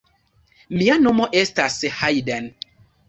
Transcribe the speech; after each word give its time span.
Mia 0.79 0.95
nomo 1.03 1.27
estas 1.43 1.77
Hajden. 1.99 2.49